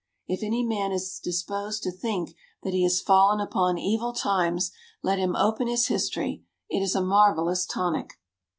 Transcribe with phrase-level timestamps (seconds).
[0.25, 4.71] If any man is disposed to think that he has fallen upon evil times,
[5.03, 6.43] let him open his history.
[6.71, 8.13] It is a marvellous tonic.